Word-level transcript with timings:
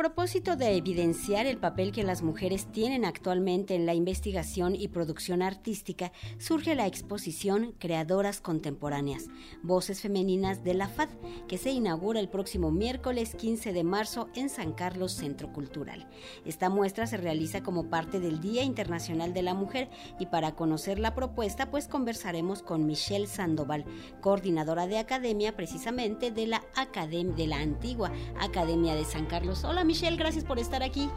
propósito 0.00 0.56
de 0.56 0.76
evidenciar 0.76 1.44
el 1.44 1.58
papel 1.58 1.92
que 1.92 2.04
las 2.04 2.22
mujeres 2.22 2.72
tienen 2.72 3.04
actualmente 3.04 3.74
en 3.74 3.84
la 3.84 3.92
investigación 3.92 4.74
y 4.74 4.88
producción 4.88 5.42
artística, 5.42 6.10
surge 6.38 6.74
la 6.74 6.86
exposición 6.86 7.74
Creadoras 7.78 8.40
Contemporáneas, 8.40 9.26
Voces 9.62 10.00
Femeninas 10.00 10.64
de 10.64 10.72
la 10.72 10.88
FAD, 10.88 11.10
que 11.48 11.58
se 11.58 11.70
inaugura 11.70 12.18
el 12.18 12.30
próximo 12.30 12.70
miércoles 12.70 13.34
15 13.34 13.74
de 13.74 13.84
marzo 13.84 14.30
en 14.34 14.48
San 14.48 14.72
Carlos 14.72 15.12
Centro 15.12 15.52
Cultural. 15.52 16.08
Esta 16.46 16.70
muestra 16.70 17.06
se 17.06 17.18
realiza 17.18 17.62
como 17.62 17.90
parte 17.90 18.20
del 18.20 18.40
Día 18.40 18.62
Internacional 18.62 19.34
de 19.34 19.42
la 19.42 19.52
Mujer 19.52 19.90
y 20.18 20.24
para 20.24 20.54
conocer 20.54 20.98
la 20.98 21.14
propuesta, 21.14 21.70
pues 21.70 21.88
conversaremos 21.88 22.62
con 22.62 22.86
Michelle 22.86 23.26
Sandoval, 23.26 23.84
coordinadora 24.22 24.86
de 24.86 24.96
academia 24.96 25.54
precisamente 25.54 26.30
de 26.30 26.46
la 26.46 26.62
Academia 26.74 27.34
de 27.36 27.46
la 27.46 27.60
antigua 27.60 28.10
Academia 28.40 28.94
de 28.94 29.04
San 29.04 29.26
Carlos. 29.26 29.62
Michelle, 29.90 30.16
gracias 30.16 30.44
por 30.44 30.60
estar 30.60 30.84
aquí. 30.84 31.10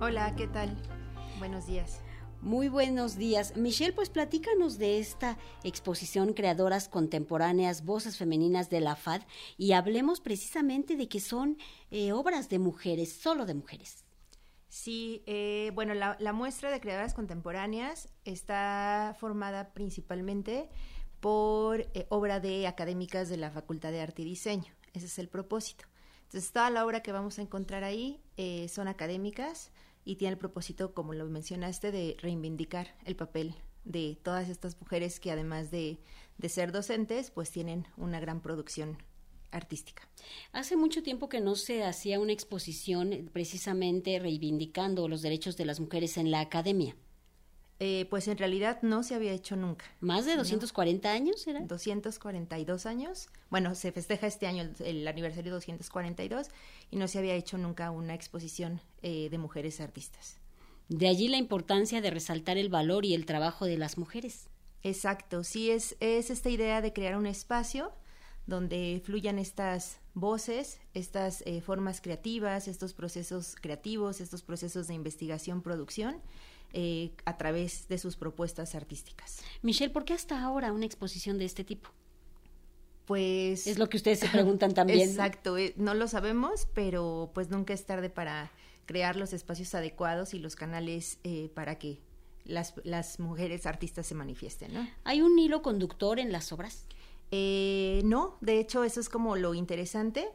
Hola, 0.00 0.34
¿qué 0.34 0.46
tal? 0.46 0.74
Buenos 1.38 1.66
días. 1.66 2.00
Muy 2.40 2.70
buenos 2.70 3.16
días. 3.16 3.54
Michelle, 3.54 3.92
pues 3.92 4.08
platícanos 4.08 4.78
de 4.78 4.98
esta 4.98 5.36
exposición 5.62 6.32
Creadoras 6.32 6.88
Contemporáneas, 6.88 7.84
Voces 7.84 8.16
Femeninas 8.16 8.70
de 8.70 8.80
la 8.80 8.96
FAD 8.96 9.20
y 9.58 9.72
hablemos 9.72 10.22
precisamente 10.22 10.96
de 10.96 11.06
que 11.06 11.20
son 11.20 11.58
eh, 11.90 12.12
obras 12.14 12.48
de 12.48 12.58
mujeres, 12.58 13.12
solo 13.12 13.44
de 13.44 13.52
mujeres. 13.52 14.06
Sí, 14.68 15.22
eh, 15.26 15.70
bueno, 15.74 15.92
la, 15.92 16.32
muestra 16.32 16.70
de 16.70 16.80
creadoras 16.80 17.12
contemporáneas 17.12 18.08
está 18.24 19.14
formada 19.20 19.74
principalmente 19.74 20.70
por 21.20 21.82
eh, 21.92 22.06
obra 22.08 22.40
de 22.40 22.68
académicas 22.68 23.28
de 23.28 23.36
la 23.36 23.50
Facultad 23.50 23.90
de 23.90 24.00
Arte 24.00 24.22
y 24.22 24.24
Diseño. 24.24 24.72
Ese 24.94 25.04
es 25.04 25.18
el 25.18 25.28
propósito. 25.28 25.84
Entonces, 26.24 26.52
toda 26.52 26.70
la 26.70 26.84
obra 26.84 27.02
que 27.02 27.12
vamos 27.12 27.38
a 27.38 27.42
encontrar 27.42 27.84
ahí 27.84 28.20
eh, 28.36 28.68
son 28.68 28.88
académicas 28.88 29.70
y 30.04 30.16
tiene 30.16 30.32
el 30.32 30.38
propósito, 30.38 30.92
como 30.94 31.14
lo 31.14 31.26
mencionaste, 31.26 31.92
de 31.92 32.16
reivindicar 32.20 32.94
el 33.04 33.16
papel 33.16 33.54
de 33.84 34.18
todas 34.22 34.48
estas 34.48 34.80
mujeres 34.80 35.20
que 35.20 35.30
además 35.30 35.70
de, 35.70 36.00
de 36.38 36.48
ser 36.48 36.72
docentes, 36.72 37.30
pues 37.30 37.50
tienen 37.50 37.86
una 37.96 38.20
gran 38.20 38.40
producción 38.40 38.98
artística. 39.50 40.02
Hace 40.52 40.76
mucho 40.76 41.02
tiempo 41.02 41.28
que 41.28 41.40
no 41.40 41.54
se 41.54 41.84
hacía 41.84 42.20
una 42.20 42.32
exposición 42.32 43.30
precisamente 43.32 44.18
reivindicando 44.18 45.08
los 45.08 45.22
derechos 45.22 45.56
de 45.56 45.64
las 45.64 45.80
mujeres 45.80 46.16
en 46.16 46.30
la 46.30 46.40
academia. 46.40 46.96
Eh, 47.80 48.06
pues 48.08 48.28
en 48.28 48.38
realidad 48.38 48.78
no 48.82 49.02
se 49.02 49.16
había 49.16 49.32
hecho 49.32 49.56
nunca. 49.56 49.84
¿Más 50.00 50.26
de 50.26 50.36
240 50.36 51.10
años 51.10 51.46
era? 51.46 51.60
242 51.60 52.86
años. 52.86 53.28
Bueno, 53.50 53.74
se 53.74 53.90
festeja 53.90 54.28
este 54.28 54.46
año 54.46 54.70
el, 54.84 55.08
aniversario 55.08 55.52
242 55.52 56.48
y 56.90 56.96
no 56.96 57.08
se 57.08 57.18
había 57.18 57.34
hecho 57.34 57.58
nunca 57.58 57.90
una 57.90 58.14
exposición 58.14 58.80
eh, 59.02 59.28
de 59.28 59.38
mujeres 59.38 59.80
artistas. 59.80 60.38
De 60.88 61.08
allí 61.08 61.28
la 61.28 61.38
importancia 61.38 62.00
de 62.00 62.10
resaltar 62.10 62.58
el 62.58 62.68
valor 62.68 63.04
y 63.04 63.14
el 63.14 63.26
trabajo 63.26 63.64
de 63.64 63.76
las 63.76 63.98
mujeres. 63.98 64.48
Exacto, 64.82 65.42
sí 65.42 65.70
es, 65.70 65.96
es 65.98 66.30
esta 66.30 66.50
idea 66.50 66.80
de 66.80 66.92
crear 66.92 67.16
un 67.16 67.26
espacio 67.26 67.92
donde 68.46 69.00
fluyan 69.04 69.38
estas 69.38 69.98
voces, 70.12 70.78
estas 70.92 71.42
eh, 71.46 71.60
formas 71.60 72.00
creativas, 72.00 72.68
estos 72.68 72.92
procesos 72.92 73.56
creativos, 73.60 74.20
estos 74.20 74.42
procesos 74.42 74.86
de 74.86 74.94
investigación, 74.94 75.62
producción, 75.62 76.20
eh, 76.74 77.12
a 77.24 77.36
través 77.38 77.88
de 77.88 77.98
sus 77.98 78.16
propuestas 78.16 78.74
artísticas. 78.74 79.42
Michelle, 79.62 79.92
¿por 79.92 80.04
qué 80.04 80.12
hasta 80.12 80.42
ahora 80.42 80.72
una 80.72 80.84
exposición 80.84 81.38
de 81.38 81.46
este 81.46 81.64
tipo? 81.64 81.88
Pues 83.06 83.66
es 83.66 83.78
lo 83.78 83.88
que 83.88 83.96
ustedes 83.96 84.18
se 84.18 84.28
preguntan 84.28 84.74
también. 84.74 85.08
Exacto, 85.08 85.56
eh, 85.56 85.74
¿no? 85.76 85.94
lo 85.94 86.08
sabemos, 86.08 86.68
pero 86.74 87.30
pues 87.34 87.48
nunca 87.50 87.72
es 87.72 87.86
tarde 87.86 88.10
para 88.10 88.50
crear 88.86 89.16
los 89.16 89.32
espacios 89.32 89.74
adecuados 89.74 90.34
y 90.34 90.38
los 90.38 90.56
canales 90.56 91.18
para 91.54 91.78
que 91.78 92.02
las, 92.44 92.74
las 92.84 93.18
mujeres 93.18 93.64
artistas 93.64 94.06
se 94.06 94.14
manifiesten, 94.14 94.74
¿no? 94.74 94.86
¿Hay 95.04 95.22
un 95.22 95.38
hilo 95.38 95.62
conductor 95.62 96.18
en 96.18 96.32
las 96.32 96.52
obras? 96.52 96.86
Eh, 97.30 98.02
no, 98.04 98.36
de 98.40 98.60
hecho 98.60 98.84
eso 98.84 99.00
es 99.00 99.08
como 99.08 99.36
lo 99.36 99.54
interesante, 99.54 100.28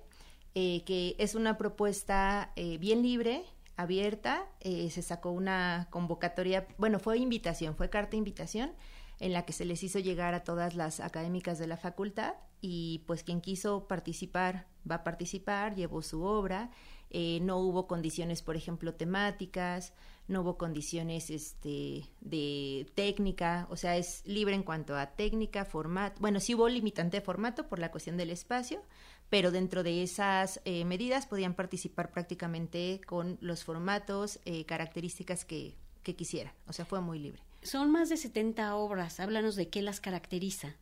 eh, 0.56 0.84
que 0.86 1.16
es 1.18 1.36
una 1.36 1.58
propuesta 1.58 2.52
eh, 2.56 2.78
bien 2.78 3.04
libre, 3.04 3.46
abierta, 3.82 4.48
se 4.62 5.02
sacó 5.02 5.32
una 5.32 5.88
convocatoria, 5.90 6.68
bueno, 6.78 7.00
fue 7.00 7.18
invitación, 7.18 7.76
fue 7.76 7.90
carta 7.90 8.16
invitación 8.16 8.72
en 9.20 9.34
la 9.34 9.46
que 9.46 9.54
se 9.54 9.66
les 9.66 9.84
hizo 9.84 10.00
llegar 10.00 10.34
a 10.34 10.44
todas 10.44 10.76
las 10.76 11.00
académicas 11.00 11.60
de 11.60 11.68
la 11.68 11.78
facultad 11.78 12.36
y 12.62 13.04
pues 13.06 13.24
quien 13.24 13.42
quiso 13.42 13.88
participar 13.88 14.68
va 14.90 14.96
a 14.96 15.04
participar, 15.04 15.76
llevó 15.76 16.02
su 16.02 16.24
obra, 16.24 16.72
eh, 17.10 17.40
no 17.42 17.58
hubo 17.58 17.88
condiciones, 17.88 18.42
por 18.42 18.56
ejemplo, 18.56 18.94
temáticas, 18.94 19.94
no 20.28 20.42
hubo 20.42 20.58
condiciones 20.58 21.30
este, 21.32 22.06
de 22.22 22.88
técnica, 22.96 23.68
o 23.70 23.76
sea, 23.76 23.98
es 23.98 24.22
libre 24.26 24.56
en 24.56 24.64
cuanto 24.64 24.96
a 24.96 25.08
técnica, 25.08 25.66
formato, 25.66 26.20
bueno, 26.22 26.40
sí 26.40 26.54
hubo 26.54 26.70
limitante 26.70 27.18
de 27.18 27.22
formato 27.22 27.68
por 27.68 27.80
la 27.80 27.92
cuestión 27.92 28.16
del 28.16 28.30
espacio, 28.30 28.82
pero 29.30 29.52
dentro 29.52 29.84
de 29.84 30.04
esas 30.04 30.62
eh, 30.66 30.86
medidas 30.86 31.26
podían 31.26 31.54
participar 31.54 32.12
prácticamente 32.12 33.02
con 33.06 33.38
los 33.42 33.64
formatos, 33.64 34.40
eh, 34.46 34.66
características 34.66 35.46
que, 35.46 35.76
que 36.04 36.16
quisieran, 36.16 36.54
o 36.68 36.74
sea, 36.74 36.86
fue 36.86 37.02
muy 37.02 37.20
libre. 37.20 37.42
Son 37.62 37.92
más 37.92 38.10
de 38.10 38.18
70 38.18 38.76
obras, 38.76 39.20
háblanos 39.20 39.56
de 39.56 39.70
qué 39.70 39.82
las 39.82 40.00
caracteriza. 40.00 40.76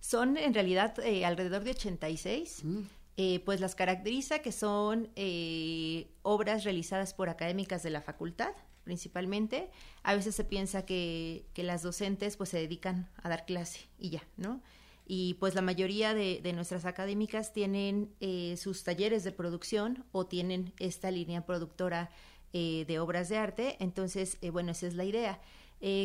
Son 0.00 0.36
en 0.36 0.54
realidad 0.54 0.98
eh, 1.00 1.24
alrededor 1.24 1.64
de 1.64 1.70
86. 1.72 2.64
Mm. 2.64 2.82
Eh, 3.20 3.40
pues 3.44 3.60
las 3.60 3.74
caracteriza 3.74 4.38
que 4.38 4.52
son 4.52 5.10
eh, 5.16 6.06
obras 6.22 6.62
realizadas 6.62 7.14
por 7.14 7.28
académicas 7.28 7.82
de 7.82 7.90
la 7.90 8.00
facultad, 8.00 8.52
principalmente. 8.84 9.70
A 10.04 10.14
veces 10.14 10.36
se 10.36 10.44
piensa 10.44 10.86
que, 10.86 11.44
que, 11.52 11.64
las 11.64 11.82
docentes 11.82 12.36
pues 12.36 12.50
se 12.50 12.58
dedican 12.58 13.08
a 13.20 13.28
dar 13.28 13.44
clase 13.44 13.88
y 13.98 14.10
ya, 14.10 14.22
¿no? 14.36 14.62
Y 15.10 15.34
pues 15.40 15.54
la 15.54 15.62
mayoría 15.62 16.14
de, 16.14 16.40
de 16.42 16.52
nuestras 16.52 16.84
académicas 16.84 17.52
tienen 17.52 18.14
sus 18.56 18.84
talleres 18.84 19.24
de 19.24 19.32
producción 19.32 20.04
o 20.12 20.26
tienen 20.26 20.74
esta 20.78 21.10
línea 21.10 21.46
productora 21.46 22.10
de 22.52 22.98
obras 23.00 23.30
de 23.30 23.38
arte. 23.38 23.76
Entonces, 23.80 24.38
bueno, 24.52 24.72
esa 24.72 24.86
es 24.86 24.94
la 24.94 25.04
idea. 25.04 25.40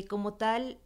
como 0.08 0.36
tal, 0.36 0.80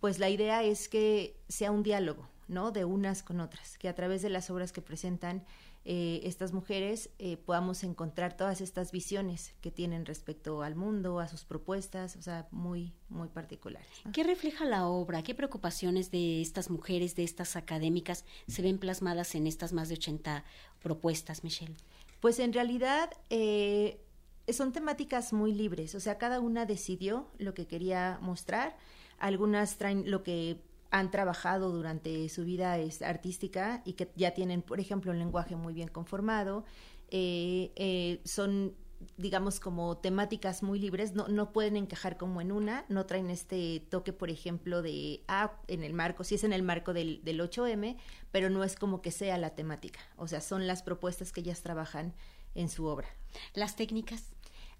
pues 0.00 0.20
la 0.20 0.30
idea 0.30 0.62
es 0.62 0.88
que 0.88 1.36
sea 1.48 1.72
un 1.72 1.82
diálogo, 1.82 2.28
¿no? 2.46 2.70
De 2.70 2.84
unas 2.84 3.24
con 3.24 3.40
otras, 3.40 3.76
que 3.76 3.88
a 3.88 3.94
través 3.94 4.22
de 4.22 4.30
las 4.30 4.50
obras 4.50 4.70
que 4.70 4.80
presentan 4.80 5.44
eh, 5.86 6.20
estas 6.24 6.52
mujeres 6.52 7.10
eh, 7.18 7.36
podamos 7.36 7.84
encontrar 7.84 8.36
todas 8.36 8.62
estas 8.62 8.90
visiones 8.90 9.54
que 9.60 9.70
tienen 9.70 10.06
respecto 10.06 10.62
al 10.62 10.76
mundo, 10.76 11.20
a 11.20 11.28
sus 11.28 11.44
propuestas, 11.44 12.16
o 12.16 12.22
sea, 12.22 12.48
muy, 12.50 12.94
muy 13.10 13.28
particulares. 13.28 13.86
¿Qué 14.14 14.24
refleja 14.24 14.64
la 14.64 14.86
obra? 14.86 15.22
¿Qué 15.22 15.34
preocupaciones 15.34 16.10
de 16.10 16.40
estas 16.40 16.70
mujeres, 16.70 17.16
de 17.16 17.24
estas 17.24 17.54
académicas, 17.56 18.24
se 18.48 18.62
ven 18.62 18.78
plasmadas 18.78 19.34
en 19.34 19.46
estas 19.46 19.74
más 19.74 19.90
de 19.90 19.96
80 19.96 20.44
propuestas, 20.82 21.44
Michelle? 21.44 21.74
Pues 22.20 22.38
en 22.38 22.54
realidad 22.54 23.10
eh, 23.28 24.00
son 24.48 24.72
temáticas 24.72 25.34
muy 25.34 25.52
libres, 25.52 25.94
o 25.94 26.00
sea, 26.00 26.16
cada 26.16 26.40
una 26.40 26.64
decidió 26.64 27.30
lo 27.36 27.52
que 27.52 27.66
quería 27.66 28.18
mostrar, 28.22 28.74
algunas 29.18 29.76
traen 29.76 30.10
lo 30.10 30.22
que 30.22 30.62
han 30.94 31.10
trabajado 31.10 31.72
durante 31.72 32.28
su 32.28 32.44
vida 32.44 32.76
artística 33.04 33.82
y 33.84 33.94
que 33.94 34.12
ya 34.14 34.30
tienen, 34.30 34.62
por 34.62 34.78
ejemplo, 34.78 35.10
un 35.10 35.18
lenguaje 35.18 35.56
muy 35.56 35.74
bien 35.74 35.88
conformado, 35.88 36.64
eh, 37.08 37.72
eh, 37.74 38.20
son 38.24 38.76
digamos 39.16 39.58
como 39.58 39.98
temáticas 39.98 40.62
muy 40.62 40.78
libres, 40.78 41.14
no, 41.14 41.26
no 41.26 41.52
pueden 41.52 41.76
encajar 41.76 42.16
como 42.16 42.40
en 42.40 42.52
una, 42.52 42.86
no 42.88 43.06
traen 43.06 43.28
este 43.28 43.80
toque, 43.90 44.12
por 44.12 44.30
ejemplo, 44.30 44.82
de, 44.82 45.24
ah, 45.26 45.56
en 45.66 45.82
el 45.82 45.94
marco, 45.94 46.22
sí 46.22 46.36
es 46.36 46.44
en 46.44 46.52
el 46.52 46.62
marco 46.62 46.94
del, 46.94 47.22
del 47.24 47.40
8M, 47.40 47.96
pero 48.30 48.48
no 48.48 48.62
es 48.62 48.76
como 48.76 49.02
que 49.02 49.10
sea 49.10 49.36
la 49.36 49.50
temática, 49.50 49.98
o 50.16 50.28
sea, 50.28 50.40
son 50.40 50.68
las 50.68 50.84
propuestas 50.84 51.32
que 51.32 51.40
ellas 51.40 51.60
trabajan 51.60 52.14
en 52.54 52.68
su 52.68 52.86
obra. 52.86 53.08
Las 53.52 53.74
técnicas. 53.74 54.30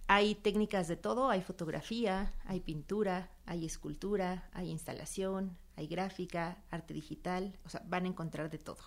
Hay 0.06 0.34
técnicas 0.34 0.86
de 0.86 0.96
todo, 0.96 1.30
hay 1.30 1.40
fotografía, 1.40 2.34
hay 2.44 2.60
pintura, 2.60 3.30
hay 3.46 3.64
escultura, 3.64 4.50
hay 4.52 4.70
instalación, 4.70 5.56
hay 5.76 5.86
gráfica, 5.86 6.62
arte 6.70 6.94
digital, 6.94 7.58
o 7.64 7.68
sea, 7.68 7.82
van 7.86 8.04
a 8.04 8.08
encontrar 8.08 8.50
de 8.50 8.58
todo. 8.58 8.78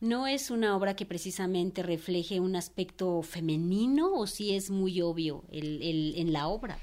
¿No 0.00 0.26
es 0.26 0.50
una 0.50 0.76
obra 0.76 0.96
que 0.96 1.06
precisamente 1.06 1.82
refleje 1.82 2.40
un 2.40 2.56
aspecto 2.56 3.22
femenino 3.22 4.12
o 4.14 4.26
si 4.26 4.54
es 4.54 4.70
muy 4.70 5.00
obvio 5.00 5.44
el, 5.50 5.82
el, 5.82 6.14
en 6.16 6.32
la 6.32 6.48
obra? 6.48 6.78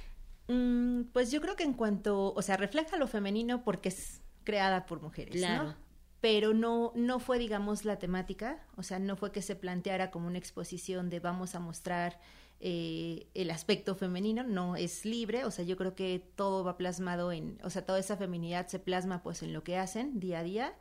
Mm, 0.48 1.04
pues 1.12 1.32
yo 1.32 1.42
creo 1.42 1.56
que 1.56 1.64
en 1.64 1.74
cuanto, 1.74 2.34
o 2.34 2.42
sea, 2.42 2.58
refleja 2.58 2.98
lo 2.98 3.08
femenino 3.08 3.64
porque 3.64 3.90
es 3.90 4.22
creada 4.44 4.86
por 4.86 5.02
mujeres, 5.02 5.36
claro. 5.36 5.64
¿no? 5.66 5.90
pero 6.22 6.54
no, 6.54 6.92
no 6.96 7.20
fue, 7.20 7.40
digamos, 7.40 7.86
la 7.86 7.98
temática, 7.98 8.60
o 8.76 8.84
sea, 8.84 9.00
no 9.00 9.16
fue 9.16 9.32
que 9.32 9.42
se 9.42 9.56
planteara 9.56 10.12
como 10.12 10.28
una 10.28 10.38
exposición 10.38 11.10
de 11.10 11.20
vamos 11.20 11.56
a 11.56 11.60
mostrar 11.60 12.20
eh, 12.62 13.28
el 13.36 13.52
aspecto 13.52 13.96
femenino, 13.96 14.44
no 14.44 14.76
es 14.76 15.06
libre, 15.06 15.46
o 15.46 15.52
sea, 15.52 15.64
yo 15.64 15.78
creo 15.78 15.96
que 15.96 16.22
todo 16.36 16.64
va 16.64 16.76
plasmado 16.76 17.32
en, 17.32 17.58
o 17.64 17.70
sea, 17.70 17.86
toda 17.86 18.00
esa 18.00 18.18
feminidad 18.18 18.68
se 18.68 18.80
plasma 18.80 19.24
pues 19.24 19.44
en 19.44 19.54
lo 19.54 19.64
que 19.64 19.78
hacen 19.78 20.20
día 20.20 20.40
a 20.40 20.44
día, 20.44 20.74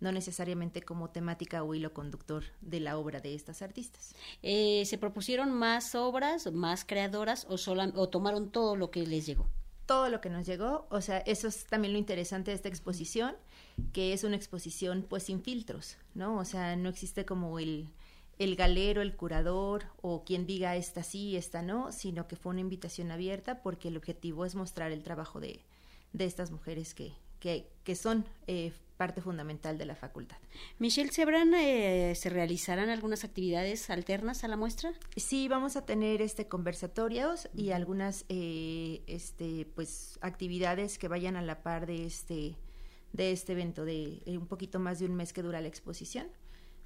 no 0.00 0.12
necesariamente 0.12 0.82
como 0.82 1.10
temática 1.10 1.62
o 1.62 1.74
hilo 1.74 1.92
conductor 1.92 2.44
de 2.60 2.80
la 2.80 2.96
obra 2.98 3.20
de 3.20 3.34
estas 3.34 3.60
artistas. 3.60 4.14
Eh, 4.42 4.84
¿Se 4.86 4.98
propusieron 4.98 5.52
más 5.52 5.94
obras, 5.94 6.50
más 6.52 6.84
creadoras 6.84 7.46
o, 7.50 7.56
o 7.94 8.08
tomaron 8.08 8.50
todo 8.50 8.76
lo 8.76 8.90
que 8.90 9.06
les 9.06 9.26
llegó? 9.26 9.46
Todo 9.84 10.08
lo 10.08 10.20
que 10.20 10.30
nos 10.30 10.46
llegó, 10.46 10.86
o 10.90 11.00
sea, 11.00 11.18
eso 11.18 11.48
es 11.48 11.64
también 11.66 11.92
lo 11.92 11.98
interesante 11.98 12.50
de 12.50 12.56
esta 12.56 12.68
exposición, 12.68 13.36
que 13.92 14.12
es 14.12 14.24
una 14.24 14.36
exposición 14.36 15.06
pues 15.08 15.24
sin 15.24 15.42
filtros, 15.42 15.96
¿no? 16.14 16.38
O 16.38 16.44
sea, 16.44 16.74
no 16.76 16.88
existe 16.88 17.24
como 17.24 17.58
el, 17.58 17.88
el 18.38 18.56
galero, 18.56 19.02
el 19.02 19.16
curador 19.16 19.86
o 20.02 20.24
quien 20.24 20.46
diga 20.46 20.76
esta 20.76 21.02
sí, 21.02 21.36
esta 21.36 21.62
no, 21.62 21.92
sino 21.92 22.28
que 22.28 22.36
fue 22.36 22.50
una 22.50 22.60
invitación 22.60 23.10
abierta 23.10 23.62
porque 23.62 23.88
el 23.88 23.96
objetivo 23.96 24.44
es 24.44 24.54
mostrar 24.54 24.92
el 24.92 25.02
trabajo 25.02 25.40
de, 25.40 25.60
de 26.12 26.24
estas 26.24 26.50
mujeres 26.50 26.94
que, 26.94 27.14
que, 27.40 27.70
que 27.84 27.96
son 27.96 28.24
eh, 28.46 28.72
parte 28.96 29.20
fundamental 29.20 29.78
de 29.78 29.84
la 29.84 29.94
facultad. 29.94 30.36
Michelle, 30.78 31.12
¿se, 31.12 31.22
habrán, 31.22 31.54
eh, 31.54 32.14
¿se 32.14 32.30
realizarán 32.30 32.88
algunas 32.88 33.24
actividades 33.24 33.90
alternas 33.90 34.42
a 34.44 34.48
la 34.48 34.56
muestra? 34.56 34.92
Sí, 35.16 35.48
vamos 35.48 35.76
a 35.76 35.84
tener 35.84 36.22
este 36.22 36.48
conversatorios 36.48 37.48
y 37.54 37.70
algunas 37.70 38.24
eh, 38.28 39.02
este, 39.06 39.66
pues, 39.74 40.18
actividades 40.22 40.98
que 40.98 41.08
vayan 41.08 41.36
a 41.36 41.42
la 41.42 41.62
par 41.62 41.86
de 41.86 42.06
este, 42.06 42.56
de 43.12 43.32
este 43.32 43.52
evento 43.52 43.84
de 43.84 44.22
un 44.26 44.46
poquito 44.46 44.78
más 44.78 44.98
de 44.98 45.06
un 45.06 45.14
mes 45.14 45.32
que 45.32 45.42
dura 45.42 45.60
la 45.60 45.68
exposición. 45.68 46.28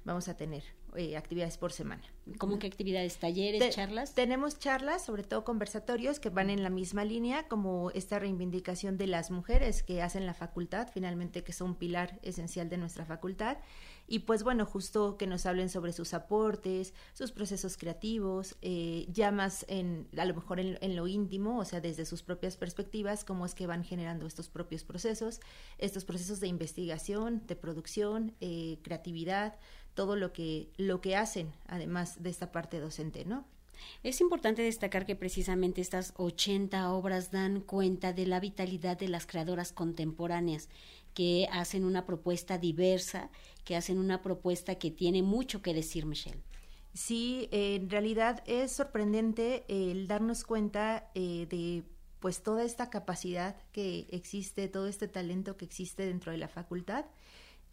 Vamos 0.03 0.27
a 0.27 0.35
tener 0.35 0.63
eh, 0.95 1.17
actividades 1.17 1.57
por 1.57 1.71
semana. 1.71 2.03
¿Cómo 2.37 2.59
qué 2.59 2.67
actividades? 2.67 3.17
¿Talleres, 3.17 3.73
charlas? 3.73 4.13
Tenemos 4.13 4.59
charlas, 4.59 5.03
sobre 5.05 5.23
todo 5.23 5.43
conversatorios, 5.43 6.19
que 6.19 6.29
van 6.29 6.49
en 6.49 6.63
la 6.63 6.69
misma 6.69 7.03
línea, 7.03 7.47
como 7.47 7.91
esta 7.91 8.19
reivindicación 8.19 8.97
de 8.97 9.07
las 9.07 9.31
mujeres 9.31 9.83
que 9.83 10.01
hacen 10.01 10.25
la 10.25 10.33
facultad, 10.33 10.89
finalmente 10.93 11.43
que 11.43 11.53
son 11.53 11.71
un 11.71 11.75
pilar 11.75 12.19
esencial 12.21 12.69
de 12.69 12.77
nuestra 12.77 13.05
facultad. 13.05 13.57
Y 14.07 14.19
pues 14.19 14.43
bueno, 14.43 14.65
justo 14.65 15.15
que 15.17 15.25
nos 15.25 15.45
hablen 15.45 15.69
sobre 15.69 15.93
sus 15.93 16.13
aportes, 16.13 16.93
sus 17.13 17.31
procesos 17.31 17.77
creativos, 17.77 18.57
eh, 18.61 19.05
ya 19.09 19.31
más 19.31 19.65
en, 19.69 20.07
a 20.17 20.25
lo 20.25 20.33
mejor 20.33 20.59
en, 20.59 20.95
lo 20.95 21.07
íntimo, 21.07 21.59
o 21.59 21.65
sea, 21.65 21.79
desde 21.79 22.05
sus 22.05 22.21
propias 22.21 22.57
perspectivas, 22.57 23.23
cómo 23.23 23.45
es 23.45 23.55
que 23.55 23.67
van 23.67 23.85
generando 23.85 24.27
estos 24.27 24.49
propios 24.49 24.83
procesos, 24.83 25.39
estos 25.77 26.03
procesos 26.03 26.41
de 26.41 26.47
investigación, 26.47 27.43
de 27.47 27.55
producción, 27.55 28.35
eh, 28.41 28.79
creatividad, 28.81 29.57
todo 29.93 30.15
lo 30.15 30.33
que, 30.33 30.69
lo 30.77 31.01
que 31.01 31.15
hacen, 31.15 31.51
además 31.67 32.21
de 32.23 32.29
esta 32.29 32.51
parte 32.51 32.79
docente, 32.79 33.25
¿no? 33.25 33.45
Es 34.03 34.21
importante 34.21 34.61
destacar 34.61 35.05
que 35.05 35.15
precisamente 35.15 35.81
estas 35.81 36.13
80 36.17 36.91
obras 36.91 37.31
dan 37.31 37.61
cuenta 37.61 38.13
de 38.13 38.27
la 38.27 38.39
vitalidad 38.39 38.97
de 38.97 39.07
las 39.07 39.25
creadoras 39.25 39.73
contemporáneas, 39.73 40.69
que 41.13 41.47
hacen 41.51 41.83
una 41.83 42.05
propuesta 42.05 42.57
diversa, 42.57 43.29
que 43.63 43.75
hacen 43.75 43.97
una 43.97 44.21
propuesta 44.21 44.75
que 44.75 44.91
tiene 44.91 45.23
mucho 45.23 45.61
que 45.61 45.73
decir, 45.73 46.05
Michelle. 46.05 46.41
Sí, 46.93 47.47
en 47.51 47.89
realidad 47.89 48.43
es 48.45 48.71
sorprendente 48.71 49.65
el 49.67 50.07
darnos 50.07 50.43
cuenta 50.43 51.09
eh, 51.15 51.47
de 51.49 51.83
pues 52.19 52.43
toda 52.43 52.63
esta 52.63 52.89
capacidad 52.89 53.55
que 53.71 54.07
existe, 54.11 54.67
todo 54.67 54.87
este 54.87 55.07
talento 55.07 55.57
que 55.57 55.65
existe 55.65 56.05
dentro 56.05 56.31
de 56.31 56.37
la 56.37 56.47
facultad 56.47 57.05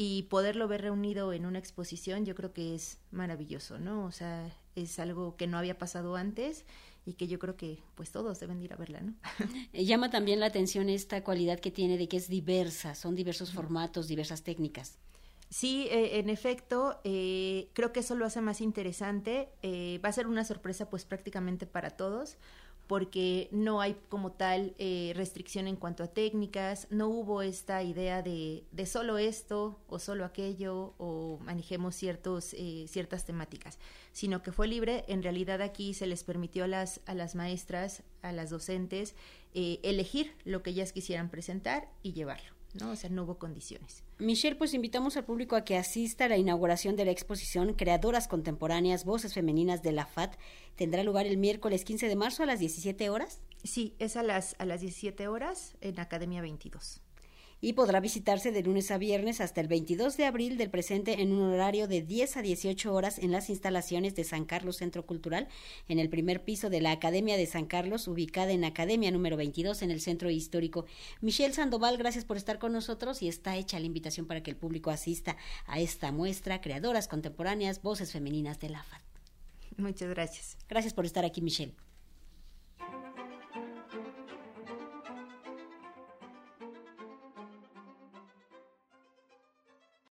y 0.01 0.23
poderlo 0.23 0.69
ver 0.69 0.83
reunido 0.83 1.33
en 1.33 1.45
una 1.45 1.59
exposición 1.59 2.25
yo 2.25 2.37
creo 2.37 2.53
que 2.53 2.75
es 2.77 2.99
maravilloso, 3.11 3.81
¿no? 3.81 4.07
O 4.07 4.13
sea, 4.13 4.49
es 4.77 4.99
algo 5.01 5.37
que 5.37 5.49
no 5.49 5.59
había 5.59 5.77
pasado 5.77 6.15
antes 6.15 6.65
y 7.05 7.15
que 7.15 7.27
yo 7.27 7.41
creo 7.41 7.57
que 7.57 7.83
pues 7.97 8.13
todos 8.13 8.39
deben 8.39 8.63
ir 8.63 8.73
a 8.73 8.77
verla, 8.77 9.01
¿no? 9.01 9.15
Eh, 9.73 9.85
llama 9.85 10.09
también 10.09 10.39
la 10.39 10.47
atención 10.47 10.89
esta 10.89 11.25
cualidad 11.25 11.59
que 11.59 11.73
tiene 11.73 11.99
de 11.99 12.09
que 12.09 12.17
es 12.17 12.29
diversa, 12.29 12.95
son 12.95 13.17
diversos 13.17 13.53
formatos, 13.53 14.07
diversas 14.07 14.45
técnicas. 14.45 14.99
Sí, 15.51 15.89
eh, 15.91 16.21
en 16.21 16.31
efecto, 16.31 17.01
eh, 17.03 17.69
creo 17.73 17.93
que 17.93 18.01
eso 18.01 18.15
lo 18.15 18.25
hace 18.25 18.41
más 18.41 18.61
interesante. 18.61 19.49
va 20.05 20.11
a 20.11 20.13
ser 20.13 20.29
una 20.29 20.45
sorpresa 20.45 20.89
pues 20.89 21.05
prácticamente 21.07 21.67
para 21.67 21.91
todos 21.91 22.37
porque 22.89 23.49
no 23.53 23.81
hay 23.81 23.97
como 24.09 24.33
tal 24.33 24.75
eh, 24.79 25.13
restricción 25.15 25.69
en 25.69 25.77
cuanto 25.77 26.03
a 26.03 26.09
técnicas, 26.09 26.89
no 26.91 27.09
hubo 27.09 27.43
esta 27.43 27.83
idea 27.83 28.23
de, 28.23 28.65
de 28.73 28.87
solo 28.87 29.19
esto 29.19 29.79
o 29.89 29.99
solo 29.99 30.25
aquello 30.25 30.95
o 30.99 31.39
manejemos 31.45 31.95
ciertos, 31.95 32.55
eh, 32.55 32.87
ciertas 32.89 33.27
temáticas, 33.27 33.79
sino 34.13 34.43
que 34.43 34.53
fue 34.53 34.67
libre. 34.67 35.05
En 35.07 35.23
realidad 35.23 35.61
aquí 35.61 35.93
se 35.93 36.07
les 36.07 36.25
permitió 36.25 36.65
a 36.65 36.69
las, 36.69 37.01
a 37.05 37.15
las 37.15 37.35
maestras, 37.35 38.03
a 38.23 38.33
las 38.33 38.49
docentes, 38.51 39.15
eh, 39.55 39.81
elegir 39.83 40.35
lo 40.45 40.63
que 40.63 40.71
ellas 40.71 40.93
quisieran 40.93 41.29
presentar 41.29 41.91
y 42.03 42.15
llevarlo. 42.15 42.58
¿No? 42.75 42.91
O 42.91 42.97
sea, 42.97 43.11
no 43.11 43.25
hubo 43.25 43.39
condiciones. 43.39 44.03
Michelle, 44.19 44.57
pues 44.57 44.75
invitamos 44.75 45.17
al 45.17 45.25
público 45.25 45.57
a 45.57 45.65
que 45.65 45.77
asista 45.77 46.25
a 46.27 46.29
la 46.29 46.37
inauguración 46.37 46.97
de 46.97 47.05
la 47.05 47.11
exposición 47.11 47.75
Creadoras 47.75 48.29
Contemporáneas, 48.29 49.05
Voces 49.05 49.35
Femeninas 49.35 49.83
de 49.83 49.93
la 49.93 50.07
FAT. 50.07 50.37
Tendrá 50.77 51.03
lugar 51.03 51.27
el 51.27 51.39
miércoles 51.39 51.85
15 51.85 52.09
de 52.09 52.17
marzo 52.17 52.43
a 52.43 52.47
las 52.47 52.61
17 52.61 53.11
horas. 53.11 53.41
Sí, 53.65 53.95
es 53.99 54.17
a 54.17 54.23
las, 54.23 54.57
a 54.59 54.65
las 54.65 54.81
17 54.81 55.29
horas 55.29 55.77
en 55.81 55.99
Academia 55.99 56.41
22 56.41 57.01
y 57.61 57.73
podrá 57.73 58.01
visitarse 58.01 58.53
de 58.53 58.63
lunes 58.63 58.91
a 58.91 58.99
viernes 58.99 59.41
hasta 59.41 59.61
el 59.61 59.69
22 59.69 60.17
de 60.17 60.27
abril 60.27 60.57
del 60.57 60.71
presente 60.71 61.21
en 61.21 61.33
un 61.33 61.53
horario 61.53 61.89
de 61.89 62.03
10 62.03 62.37
a 62.37 62.43
18 62.43 62.95
horas 62.95 63.19
en 63.19 63.33
las 63.33 63.51
instalaciones 63.51 64.15
de 64.15 64.25
San 64.25 64.45
Carlos 64.45 64.77
Centro 64.77 65.05
Cultural, 65.07 65.49
en 65.89 65.99
el 65.99 66.09
primer 66.09 66.45
piso 66.45 66.71
de 66.71 66.81
la 66.81 66.93
Academia 66.93 67.37
de 67.37 67.47
San 67.47 67.67
Carlos, 67.67 68.09
ubicada 68.09 68.53
en 68.53 68.65
Academia 68.65 69.11
número 69.11 69.37
22 69.37 69.83
en 69.83 69.91
el 69.91 70.01
Centro 70.01 70.31
Histórico. 70.31 70.87
Michelle 71.21 71.55
Sandoval, 71.55 71.97
gracias 71.97 72.25
por 72.25 72.37
estar 72.37 72.59
con 72.59 72.73
nosotros 72.73 73.23
y 73.23 73.29
está 73.29 73.57
hecha 73.57 73.81
la 73.81 73.87
invitación 73.87 74.27
para 74.27 74.43
que 74.43 74.51
el 74.51 74.57
público 74.57 74.91
asista 74.91 75.37
a 75.67 75.81
esta 75.81 76.13
muestra, 76.13 76.61
Creadoras 76.61 77.09
Contemporáneas, 77.09 77.83
Voces 77.83 78.13
Femeninas 78.13 78.61
de 78.61 78.71
la 78.71 78.83
FAT. 78.83 79.03
Muchas 79.77 80.11
gracias. 80.11 80.57
Gracias 80.69 80.93
por 80.93 81.07
estar 81.07 81.25
aquí, 81.25 81.41
Michelle. 81.41 81.88